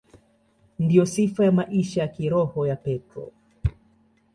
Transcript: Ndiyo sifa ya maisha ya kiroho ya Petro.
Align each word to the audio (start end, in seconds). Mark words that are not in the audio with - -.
Ndiyo 0.79 1.05
sifa 1.05 1.43
ya 1.45 1.51
maisha 1.51 2.01
ya 2.01 2.07
kiroho 2.07 2.67
ya 2.67 2.75
Petro. 2.75 3.31